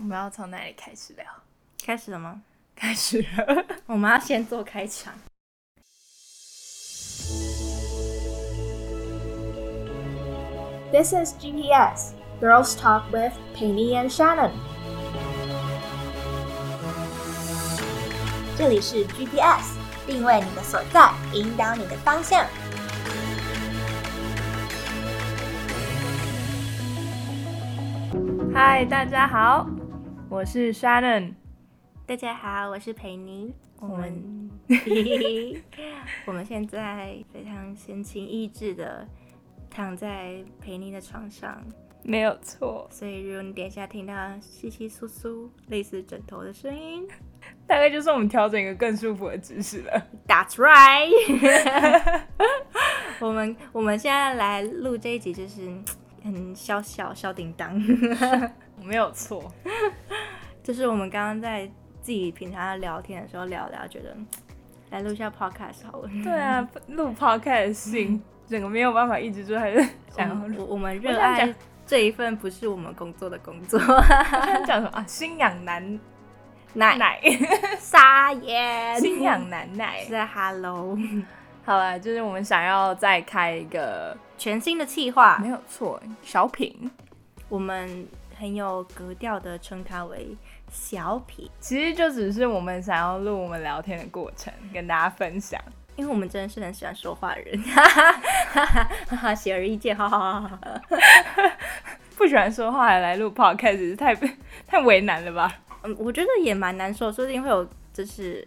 [0.00, 1.26] 我们要从哪里开始聊？
[1.84, 2.40] 开始了吗？
[2.74, 3.66] 开始了。
[3.84, 5.12] 我们要先做开场。
[10.90, 14.52] This is GPS Girls Talk with Penny and Shannon。
[18.56, 19.76] 这里是 GPS，
[20.06, 22.46] 定位你的所在，引导你的方向。
[28.54, 29.68] 嗨，大家好，
[30.30, 31.34] 我是 Shannon。
[32.06, 33.52] 大家好，我是裴妮。
[33.80, 34.50] 我我们们
[36.24, 39.04] 我们现在非常闲情逸致的
[39.68, 41.60] 躺在裴妮的床上，
[42.04, 47.08] 没有错，所以如果你等一下听到稀稀疏疏类似枕头的声音
[47.66, 50.06] 大概就是我们调整一个更舒服的姿势了。
[50.28, 52.22] ，That's right
[53.18, 55.68] 我们我们现在来录这一集，就是
[56.22, 57.76] 很小小小叮当，
[58.82, 59.50] 没有错，
[60.62, 61.66] 就是我们刚刚在
[62.02, 64.26] 自己平常聊天的时候聊聊，觉得嗯
[64.90, 66.08] 来录一下 podcast 好了。
[66.24, 70.56] 对啊，录 podcast 的心，整个没有办法抑制住，还是想要录。
[70.58, 71.54] 我我们热爱
[71.86, 73.78] 这一份不是我们工作的工作。
[74.66, 75.04] 讲什么啊？
[75.06, 76.00] 新养男
[76.74, 77.20] 奶奶，
[77.78, 80.16] 撒野，心痒难 耐 是。
[80.24, 80.96] Hello
[81.64, 86.90] 好了，就是我们想要再开一个，全新的计划没，有错，小品。
[87.48, 88.06] 我们
[88.40, 90.34] 很有格调的称它为
[90.70, 95.60] 小品，其实就只是我们想要录我们聊天的过程，跟大家分享。
[95.96, 101.52] 因为我们真的是很喜欢说话的人，哈哈哈哈哈，显而易见，哈哈哈哈哈。
[102.16, 104.14] 不喜欢说话还来录 podcast，是太
[104.66, 105.60] 太为难了吧？
[105.82, 108.46] 嗯，我觉得也蛮难受，说不定会有就是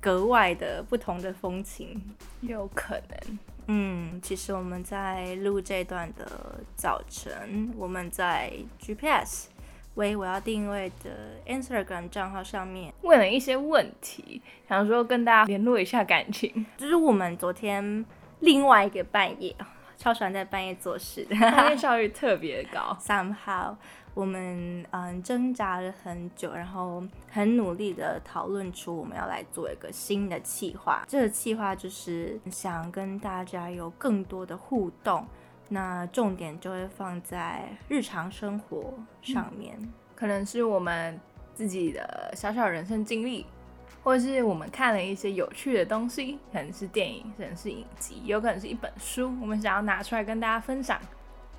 [0.00, 2.00] 格外的不同的风情。
[2.42, 3.38] 有可能。
[3.66, 9.48] 嗯，其实我们在录这段的早晨，我们在 GPS
[9.94, 16.66] 为我要定位的 Instagram 账号上面，问了一些问题，想说跟大家联络一下感情。
[16.76, 18.04] 就是我们昨天
[18.40, 19.54] 另外一个半夜，
[19.96, 21.36] 超喜欢在半夜做事的。
[21.36, 23.76] 半夜效率特别高， Somehow，
[24.14, 31.04] 我们嗯挣扎了很久，然后很努力的讨论出我们要来做一个新的企划。
[31.08, 35.26] 这个企划就是想跟大家有更多的互动，
[35.68, 39.76] 那重点就会放在日常生活上面。
[40.14, 41.20] 可能是我们
[41.52, 43.44] 自己的小小人生经历，
[44.04, 51.00] 或是我们看了一些有趣的东西，可能是电影，可能是影集，有可能是一本书，我们想要拿出来跟大家分享。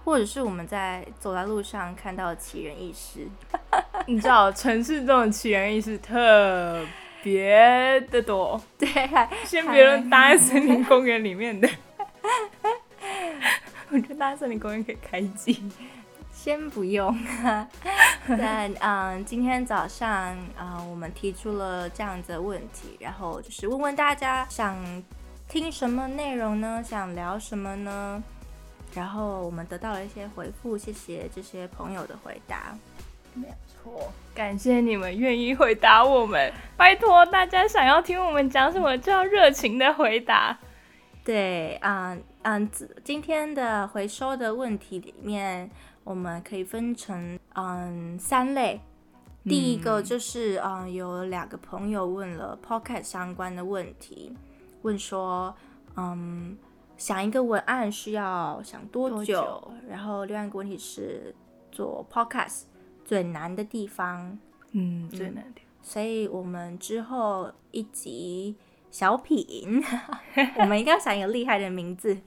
[0.06, 3.28] 或者是我们在走在路上看到的奇人异事，
[4.06, 6.86] 你知道，城市这种奇人异事特
[7.24, 8.62] 别的多。
[8.78, 8.88] 对，
[9.44, 11.68] 先别论大安森林公园里面的，
[13.90, 15.68] 我觉得大安森林公园可以开机。
[16.32, 17.18] 先不用。
[18.28, 24.78] 但嗯，今天早上嗯，我们提出了这样子的问题，然后就是问问大家想
[25.50, 26.84] 听什么内容呢？
[26.88, 28.24] 想聊什么呢？
[28.96, 32.76] 然后我们得到了一些回复，谢谢这些朋友的回答。
[33.34, 40.58] 没有错，感谢你们愿意回答我们，拜托大家想要听我们讲什么，就要热情的回答。
[41.26, 42.70] 对，嗯嗯，
[43.04, 45.70] 今天的回收的问题里面，
[46.06, 48.80] 我们可以分成嗯三类。
[49.44, 54.32] 第一个就是嗯，有两个朋友问了 Pocket 相关的问题，
[54.84, 55.56] 问说
[55.98, 56.58] 嗯，
[56.98, 59.16] 想一个文案需要想多久？
[59.16, 61.36] 多久然后另外一个问题是
[61.72, 62.64] 做 Podcast
[63.04, 64.38] 最难的地方，
[64.72, 65.62] 嗯，最难的。
[65.82, 68.56] 所以我们之后一集
[68.90, 69.84] 小品，
[70.58, 72.18] 我们应该要想一个厉害的名字。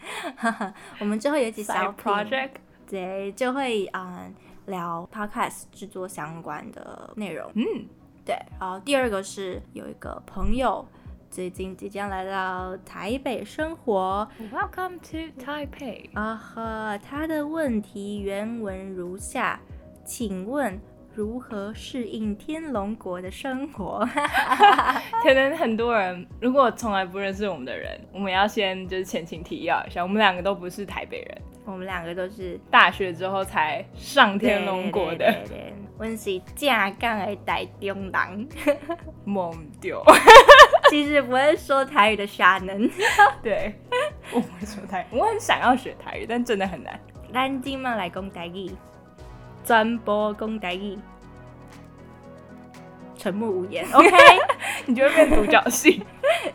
[1.00, 2.50] 我们之后有一集小品 project，
[2.88, 4.32] 对，就会嗯
[4.66, 7.50] 聊 podcast 制作相关的内容。
[7.54, 7.64] 嗯，
[8.24, 10.86] 对，然后第二个是有一个朋友
[11.30, 16.08] 最近即将来到台北生活，Welcome to Taipei。
[16.14, 19.60] 啊哈，他的问题原文如下，
[20.04, 20.80] 请问
[21.14, 24.08] 如何适应天龙国的生活？
[25.22, 38.48] 可能很多人如果从来不认识我们的人，我们要先就是前情提要一下，我们两个都不是台北人，我们两个都是大学之后才上天龙国的对对对对我们是正港的台中人，
[39.24, 40.02] 猛丢。
[40.90, 42.90] 其实不会说台语的傻能。
[43.42, 43.74] 对，
[44.32, 46.98] 我不会说台语，我很想要学台语，但真的很难。
[47.32, 48.70] 咱今嘛来讲台语，
[49.64, 50.98] 全部讲台语，
[53.16, 53.86] 沉默无言。
[53.92, 54.10] OK，
[54.86, 56.02] 你就会变独角戏。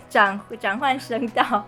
[0.10, 1.66] 转转换声道。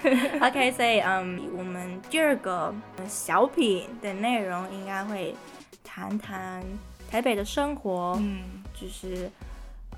[0.40, 2.74] OK，所以嗯，我们第二个
[3.06, 5.34] 小品的内容应该会
[5.82, 6.62] 谈谈
[7.10, 8.40] 台北的生活，嗯，
[8.74, 9.30] 就是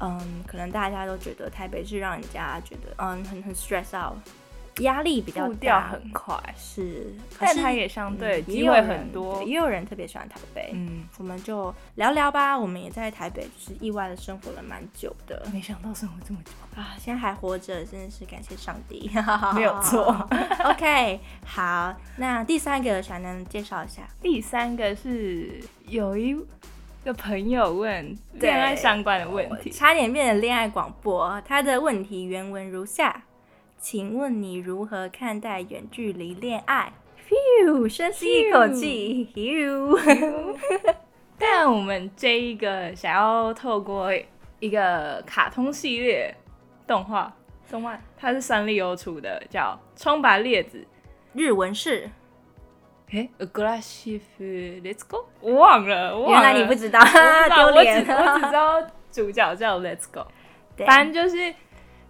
[0.01, 4.17] 嗯，可能大家都觉得台北是让人家觉得嗯很很 stress out，
[4.81, 9.47] 压力比较步调，很快，是，但它也相对嗯机会很多对。
[9.47, 10.71] 也有人特别喜欢台北。
[10.75, 16.53] 嗯，我们就聊聊吧，我们也在台北就是意外的生活了蛮久的没想到生活这么久。
[16.79, 19.11] 啊，现在还活着，真的是感谢上帝。
[19.55, 20.29] 没有错。
[20.65, 24.03] OK，好，那第三个小南介绍一下。
[24.21, 25.59] 第三个是
[25.89, 26.37] 有一
[27.07, 31.41] 个朋友问对恋爱相关的问题，差点变成恋爱广播。
[31.47, 33.23] 他的问题原文如下：
[33.79, 36.93] 请问你如何看待远距离恋爱
[37.29, 39.29] ？Phew，深吸一口气。
[39.33, 39.97] Phew，
[41.39, 44.11] 但我们这一个想要透过
[44.59, 46.35] 一个卡通系列
[46.89, 47.33] 动画，
[47.71, 50.79] 动画它是三丽鸥出的，叫《冲吧列子》。
[51.35, 52.11] 日文是，
[53.11, 57.05] 诶 a g r e s s i v e Let's Go，我忘了，我忘原来你不知道，我
[57.73, 58.05] 只脸。
[58.07, 58.83] 我只知道
[59.13, 60.27] 主角叫 Let's Go，
[60.77, 61.55] 对反正就是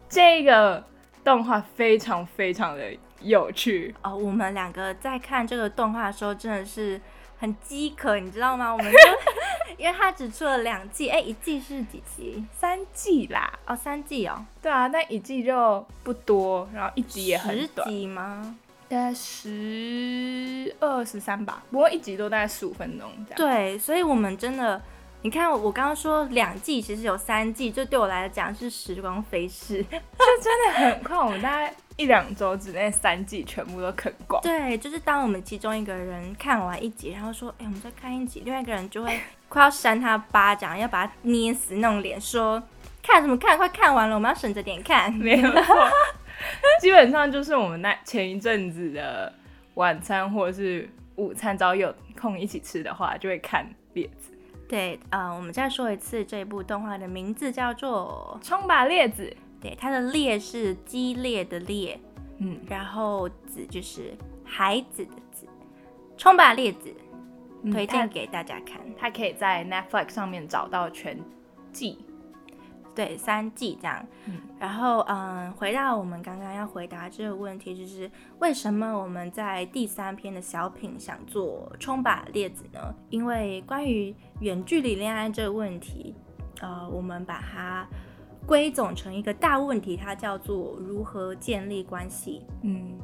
[0.08, 0.82] 这个
[1.22, 3.94] 动画非常非常的有趣。
[4.02, 6.98] 哦，我们两个在看这个动画的时候，真的是
[7.38, 8.72] 很饥渴，你知道吗？
[8.72, 8.98] 我们就
[9.76, 12.42] 因为它只出了两季，哎、一季是几集？
[12.52, 18.56] 三季啦，哦，三季哦，对啊，但一季就不多，然后一集也很十短，集吗？
[18.88, 23.36] 大概十二十三吧，不过一集都大概十五分钟这样。
[23.36, 24.80] 对，所以我们真的，
[25.22, 29.82] 你看我刚刚说两季，其实有三季，就对我来讲是时光飞逝。
[29.90, 29.98] 就
[30.42, 34.40] 真的很快，我们大概一两周之内三季全部都啃光。
[34.42, 39.18] 对，就是当我们其中一个人看完一集，然后说，哎、我们再看一集，另外一个人就会
[39.48, 42.62] 快要扇他巴掌，要把他捏死那种脸，说
[43.02, 45.12] 看什么看，快看完了，我们要省着点看。
[45.12, 45.88] 没有错，
[46.80, 49.32] 基本上就是我们那前一阵子的
[49.74, 54.32] 晚餐或者是午餐，只要有空一起吃的话，就会看列子。
[54.68, 61.98] 对，呃，我们再说一次，这部动画的名字叫做，冲吧列子，对，它的列是激烈的烈，
[62.38, 64.12] 嗯，然后子就是
[64.44, 65.46] 孩子的子，
[66.16, 66.92] 冲吧列子，
[67.70, 68.80] 推荐给大家看。
[68.98, 71.18] 它可以在 Netflix 上面找到全
[71.72, 71.98] 季。
[72.96, 74.04] 对，三季这样。
[74.26, 82.80] 嗯然后嗯，回到我们刚刚要回答这个问题，就是为什么我们在第三篇的小品想做冲吧列子呢？
[83.10, 86.14] 因为关于远距离恋爱这个问题，
[86.62, 87.86] 呃，我们把它
[88.46, 92.42] 归总成一个大问题，它叫做如何建立关系。
[92.62, 92.98] 嗯，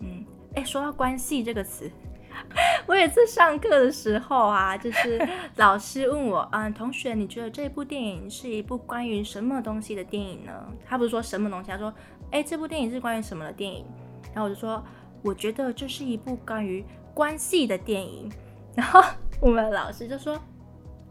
[0.00, 0.24] 嗯，
[0.56, 1.88] 哎，说到关系这个词，
[2.86, 5.20] 我有一次上课的时候啊，就是
[5.56, 10.52] 老师问我，嗯，同学，你觉得这部电影是一部关于什么东西的电影呢？
[10.86, 11.92] 他不是说什么东西，他说，
[12.30, 13.84] 哎，这部电影是关于什么的电影？
[14.32, 14.82] 然后我就说，
[15.22, 16.84] 我觉得这是一部关于
[17.14, 18.30] 关系的电影。
[18.76, 19.02] 然后
[19.40, 20.38] 我们老师就说，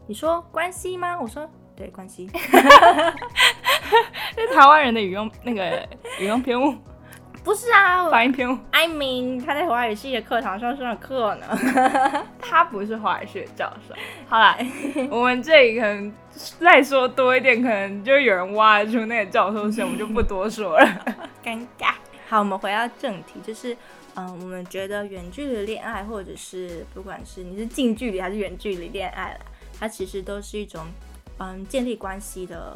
[0.07, 1.19] 你说关系吗？
[1.19, 2.29] 我说，对，关系。
[4.37, 5.87] 是台湾人的语用那个
[6.19, 6.75] 语用偏误，
[7.45, 8.57] 不是啊，我发音偏误。
[8.71, 11.45] I mean，他在华语系的课堂上上课呢。
[12.41, 13.93] 他不是华语系的教授。
[14.27, 14.57] 好啦，
[15.11, 16.11] 我们这里可能
[16.59, 20.85] 再说多一点，可能就有人挖得出那个教授线，我们就不多说了。
[21.45, 21.93] 尴尬。
[22.27, 23.77] 好，我们回到正题，就是，
[24.15, 29.39] 嗯，我们觉得远距离恋爱，或者是不管是你是近距离还是远距离恋爱啦，
[29.79, 30.83] 它其实都是一种，
[31.37, 32.75] 嗯，建立关系的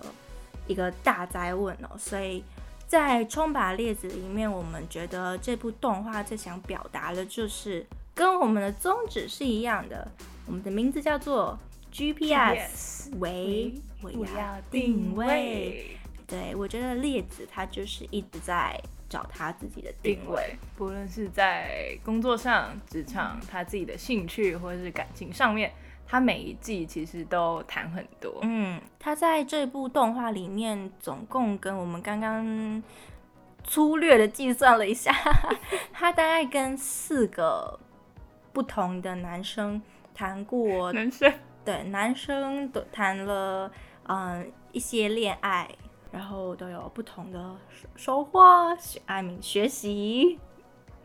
[0.67, 1.97] 一个大灾问哦。
[1.97, 2.43] 所以
[2.89, 10.11] 在《冲吧列子》里面，我们觉得这部动画最想表达的就是跟我们的宗旨是一样的，
[10.47, 11.55] 我们的名字叫做
[11.91, 15.97] GPS 为我不要定位。。
[16.25, 18.75] 对，我觉得列子他就是一直在
[19.07, 20.25] 找他自己的定位。
[20.25, 25.71] 定位，不论是在工作上、职场，他自己的兴趣或者是感情上面，
[26.09, 28.39] 他每一季其实都谈很多。
[28.41, 32.81] 嗯，他在这部动画里面总共跟我们刚刚
[33.63, 35.13] 粗略的计算了一下，
[35.93, 37.79] 他大概跟四个
[38.51, 39.79] 不同的男生
[40.15, 41.31] 谈过，男生
[41.63, 43.71] 对，男生都谈了
[44.07, 45.69] 嗯一些恋爱。
[46.11, 50.39] 然后都有不同的收收获，学爱民学习，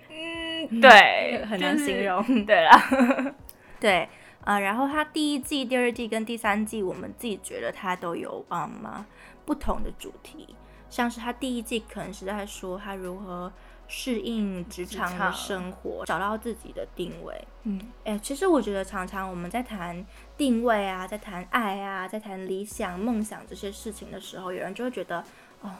[0.08, 2.46] 嗯，对， 很难就是形容。
[2.46, 2.88] 对啦，
[3.78, 4.08] 对，
[4.44, 9.06] 呃，然后它第一季、第二季跟第三季，我们自己觉得它都有嗯嘛
[9.44, 10.54] 不同的主题，
[10.88, 13.52] 像是它第一季可能是在说他如何
[13.88, 17.46] 适应职场的生活，找到自己的定位。
[17.64, 20.04] 嗯，哎，其实我觉得常常我们在谈
[20.36, 25.24] 定位啊，在谈爱啊，在谈理想、梦想这些事情的时候，有人就会觉得
[25.60, 25.70] 哦。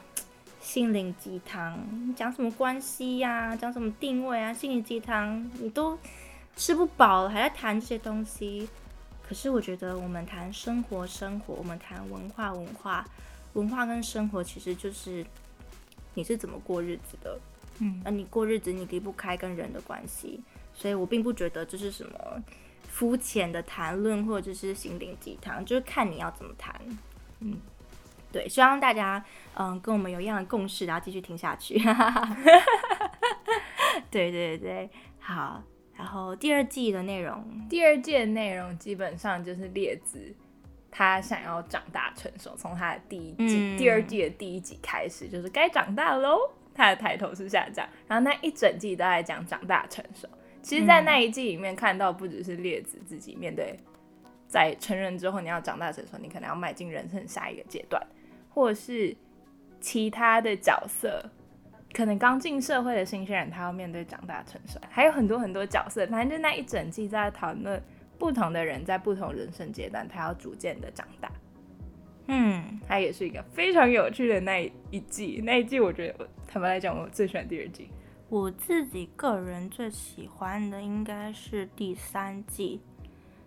[0.61, 1.79] 心灵鸡汤，
[2.17, 5.99] 讲什么关系呀、讲什么定位啊，心灵鸡汤，你都
[6.57, 8.69] 吃不饱了，还在谈这些东西。
[9.27, 13.05] 可是我觉得我们谈生活，生活，我们谈文化，文化，
[13.55, 15.25] 文化跟生活，其实就是
[16.13, 17.39] 你是怎么过日子的。
[17.81, 20.41] 嗯那你过日子，你离不开跟人的关系，
[20.75, 22.43] 所以我并不觉得这是什么
[22.87, 26.79] 肤浅的谈论，或者是心灵鸡汤，就是看你要怎么谈。
[27.41, 27.57] 嗯，
[28.31, 31.79] 对，希望大家嗯跟我们有一样的共识，然后继续听下去。
[34.11, 35.63] 对对对，好。
[36.05, 40.21] 然后第二季的内容，第二季的内容基本上就是列子
[40.91, 46.39] 他想要长大成熟，从他的第一季、嗯第二季的第一集开始，就是该长大喽。
[46.75, 50.29] 他的抬头是下降，然后那一整季都在讲长大成熟。
[50.61, 53.79] 其实，在那一季里面看到，不只是列子自己面对
[54.47, 58.07] 在成人之后你要长大成熟，你可能要迈进人生下一个阶段，
[58.51, 59.17] 或者是
[59.81, 61.31] 其他的角色，
[61.95, 67.81] 可能刚进社会的新鲜人，他要面对长大成熟，还有很多很多角色，反正就那一整季在讨论
[68.19, 71.31] 不同的人在不同人生阶段，他要逐渐的长大。
[72.27, 74.59] 嗯，它也是一个非常有趣的那
[74.91, 75.41] 一季。
[75.45, 77.91] 那一季我觉得，坦白来讲，我最喜欢第二季。
[78.31, 82.81] 我自己个人最喜欢的应该是第三季。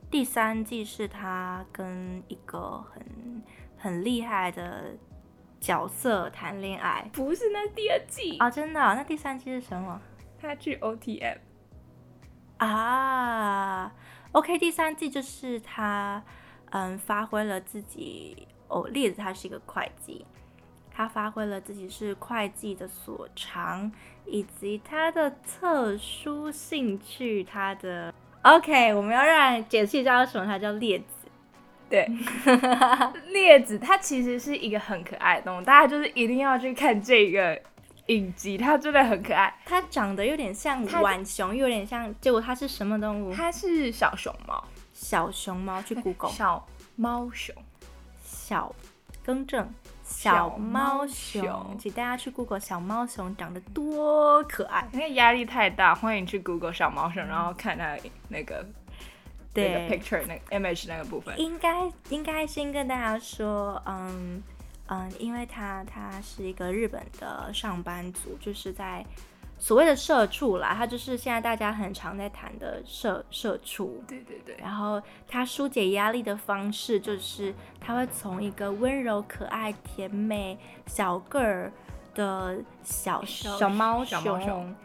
[0.10, 3.04] 第三季是他跟一个很
[3.78, 4.96] 很厉害的
[5.60, 8.38] 角色谈恋爱不是，那是第二季。
[8.38, 10.00] 啊、真的哦、那第三季是什么
[10.40, 11.38] 他去 OTM，
[12.58, 13.92] 啊
[14.34, 16.24] ？OK，第三季就是他
[16.70, 20.26] 嗯发挥了自己哦，列子他是一个会计，
[20.92, 23.92] 他发挥了自己是会计的所长，
[24.26, 31.17] 以及他的特殊兴趣，他的 OK，我们要让解释一下为什么他叫列子。
[31.90, 32.10] 对，
[33.32, 37.60] 列子它其实是一个很可爱的动物，大家就是一定要去看这个
[38.08, 39.54] 影集，它真的很可爱。
[39.66, 43.34] 它长得有点像它浣熊，又有点像，结果它是什么动物？
[43.34, 44.64] 它是小熊猫，
[44.94, 47.56] 小熊猫，去 Google 小猫熊。
[48.24, 48.74] 小，
[49.26, 49.70] 更正，
[50.04, 54.88] 小小猫熊，请大家去 Google 小猫熊长得多可爱。
[54.94, 57.98] 因为压力太大，欢迎去 Google 小猫熊，然后看它
[58.30, 58.66] 那个
[59.58, 61.38] 那个对，picture 那个 image 那个部分。
[61.40, 64.42] 应该应该先跟大家说，嗯
[64.88, 69.06] 嗯，因为他他是一个日本的上班族，就是在
[69.60, 74.04] 所谓的社畜啦，他就是现在大家很常在谈的社社畜。
[74.08, 81.72] 对对对，然后他疏解压力的方式就是他会从一个温柔、可爱、甜美、小个儿
[82.14, 84.76] 的小小小猫小猫熊熊，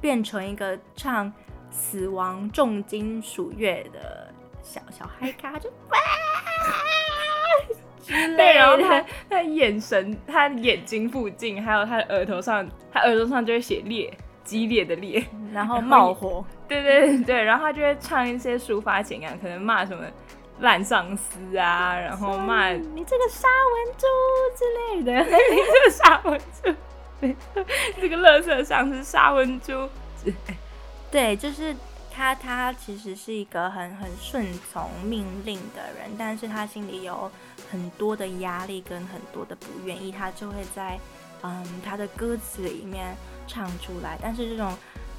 [0.00, 1.32] 变成一个唱
[1.70, 4.32] 死亡重金属乐的
[4.62, 5.98] 小小嗨咖，就哇
[8.02, 8.36] 之类的。
[8.36, 14.12] 对，然后他他眼神，他眼睛附近，还有他的额头上，他额头上就会写裂，
[14.44, 15.24] 激烈的烈。
[15.52, 20.04] 然后冒火， 对对对对，然后他就会唱一些抒发情感，可能骂什么
[20.60, 24.06] 烂上司啊，然后骂嗯你这个杀文猪
[24.56, 25.12] 之类的。
[25.24, 26.74] 你这个杀文猪，
[27.20, 27.36] 对，
[28.00, 29.88] 这个乐色上司沙文猪。
[31.10, 31.74] 对，就是
[32.12, 37.30] 他，他其实是一个很很顺从命令的人，但是他心里有
[37.70, 40.98] 很多的压力跟很多的不愿意，他就会在
[41.42, 44.18] 嗯他的歌词里面唱出来。
[44.20, 44.72] 但是这种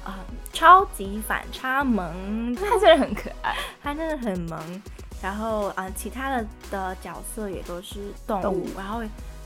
[0.06, 0.14] 嗯
[0.52, 4.82] 超级反差萌，他真的很可爱， 他真的很萌。
[5.22, 9.02] 然后啊、嗯其他的的角色也都是动物，动物然后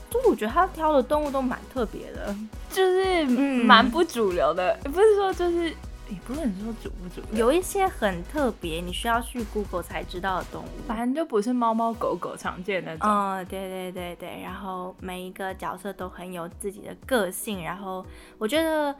[0.09, 2.33] 就是我觉得他挑的动物都蛮特别的。
[2.71, 5.75] 就是嗯蛮不主流的，不是说就是，
[6.09, 10.67] 也不能说主不主，有一些很特别，你需要去 Google 才知道的动物。
[10.87, 13.09] 反正就不是猫猫狗狗常见的那种。
[13.09, 18.05] 嗯，对对对对，然后每一个角色都很有自己的个性，然后
[18.37, 18.95] 我觉得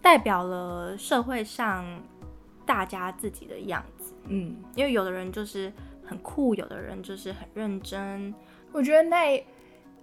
[0.00, 1.84] 代表了社会上
[2.64, 5.72] 大家自己的样子，嗯，因为有的人就是
[6.04, 8.34] 很酷，有的人就是很认真，
[8.72, 9.46] 我觉得那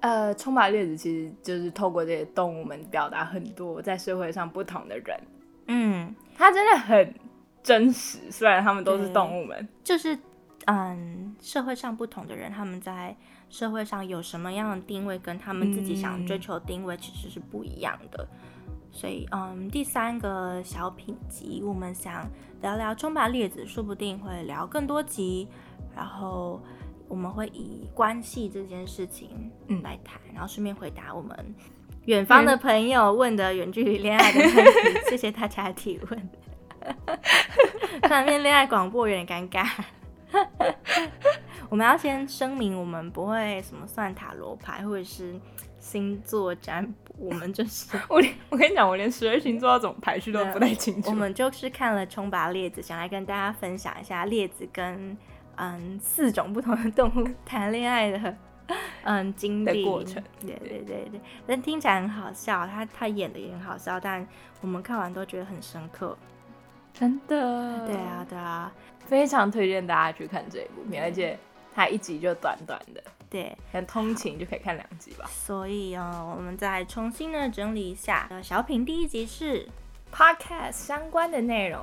[0.02, 5.18] 呃，冲吧列子其实就是透过这些动物们表达很多在社会上不同的人，
[5.68, 7.14] 嗯，它真的很
[7.62, 8.32] 真实。
[8.32, 10.18] 虽然他们都是动物们，就是
[10.66, 13.16] 嗯，社会上不同的人，他们在
[13.50, 18.28] 社会上有什么样的定位，跟他们自己想追求的定位其实是不一样的。
[18.92, 22.30] 所以，嗯，第三个小品集，我们想
[22.62, 25.48] 聊聊冲吧列子，说不定会聊更多集，
[25.96, 26.62] 然后
[27.08, 31.56] 我们会以关系这件事情嗯来谈，然后顺便回答我们
[32.06, 35.00] 远方的朋友问的远距离恋爱的问题。
[35.10, 36.30] 谢谢大家的提问。
[38.02, 39.70] 突然变恋爱广播有点尴尬。
[41.70, 45.40] 我们要先声明，我们不会什么算塔罗牌或者是
[45.80, 51.10] 星座占卜，我们就是我连我跟你讲，我连十二星座要怎么排序都不太清楚。
[51.10, 55.18] 我们就是看了冲吧列子，想来跟大家分享一下列子跟
[55.56, 58.36] 嗯四种不同的动物谈恋爱的
[59.04, 64.26] 嗯经历的过程对对对对，但听起来很好笑，他他演的也很好笑，但
[64.62, 66.18] 我们看完都觉得很深刻。
[66.94, 68.72] 真的，对啊，对啊，
[69.06, 71.38] 非常推荐大家去看这一部片，而且
[71.74, 75.26] 它一集就短短的，对，很通勤就可以看两集吧。
[75.28, 78.28] 所以哦，我们再重新的整理一下。
[78.30, 79.68] 呃，小品第一集是
[80.14, 81.82] Podcast 相关的内容，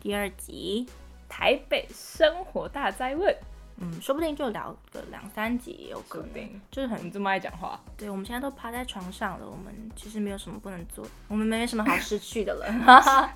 [0.00, 0.86] 第二集，
[1.28, 3.36] 台北生活大灾问，
[3.78, 8.08] 嗯，说不定就聊个两三集也有可能，就是很你这么爱讲话，对。
[8.08, 12.72] 我们现在都趴在床上了，我们其实没有什么不能做，我们没什么好失去的了。
[12.84, 13.32] 哈哈。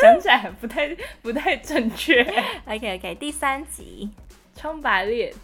[0.00, 2.22] 讲起来不太不太正确。
[2.64, 4.08] OK OK，第三集，
[4.54, 5.34] 冲白脸，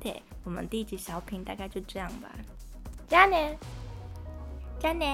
[0.00, 2.28] 对我们第一集小品大概就这样吧。
[3.06, 3.36] 加呢，
[4.80, 5.04] 加呢，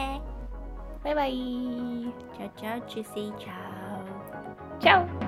[1.02, 4.00] 拜拜，ciao ciao，juicy ciao。
[4.80, 5.27] ciao。